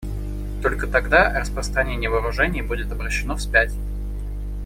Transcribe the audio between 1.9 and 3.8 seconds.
вооружений будет обращено вспять.